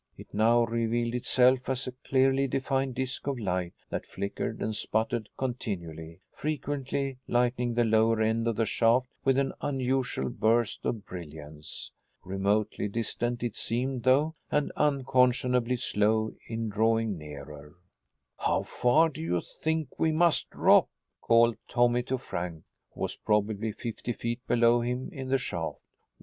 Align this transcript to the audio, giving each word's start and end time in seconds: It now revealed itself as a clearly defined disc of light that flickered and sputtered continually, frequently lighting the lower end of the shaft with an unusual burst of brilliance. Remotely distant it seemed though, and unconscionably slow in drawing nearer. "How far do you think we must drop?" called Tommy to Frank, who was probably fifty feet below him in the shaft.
It 0.17 0.33
now 0.33 0.63
revealed 0.63 1.13
itself 1.13 1.69
as 1.69 1.85
a 1.85 1.91
clearly 1.91 2.47
defined 2.47 2.95
disc 2.95 3.27
of 3.27 3.37
light 3.37 3.75
that 3.91 4.07
flickered 4.07 4.59
and 4.59 4.75
sputtered 4.75 5.29
continually, 5.37 6.21
frequently 6.33 7.19
lighting 7.27 7.75
the 7.75 7.83
lower 7.83 8.19
end 8.19 8.47
of 8.47 8.55
the 8.55 8.65
shaft 8.65 9.05
with 9.23 9.37
an 9.37 9.53
unusual 9.61 10.29
burst 10.31 10.87
of 10.87 11.05
brilliance. 11.05 11.91
Remotely 12.23 12.87
distant 12.87 13.43
it 13.43 13.55
seemed 13.55 14.01
though, 14.01 14.33
and 14.49 14.71
unconscionably 14.75 15.75
slow 15.77 16.33
in 16.47 16.67
drawing 16.67 17.15
nearer. 17.15 17.75
"How 18.39 18.63
far 18.63 19.07
do 19.07 19.21
you 19.21 19.39
think 19.61 19.99
we 19.99 20.11
must 20.11 20.49
drop?" 20.49 20.89
called 21.21 21.57
Tommy 21.67 22.01
to 22.01 22.17
Frank, 22.17 22.63
who 22.95 23.01
was 23.01 23.17
probably 23.17 23.71
fifty 23.71 24.13
feet 24.13 24.39
below 24.47 24.81
him 24.81 25.09
in 25.13 25.27
the 25.29 25.37
shaft. 25.37 25.77